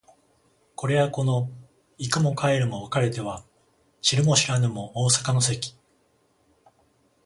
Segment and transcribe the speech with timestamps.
[0.75, 1.51] これやこの
[1.99, 3.43] 行くも帰るも別れては
[4.01, 5.75] 知るも知らぬも逢坂の関